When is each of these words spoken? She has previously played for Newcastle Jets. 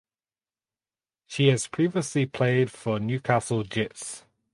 She 1.27 1.49
has 1.49 1.67
previously 1.67 2.25
played 2.25 2.71
for 2.71 2.99
Newcastle 2.99 3.61
Jets. 3.61 4.23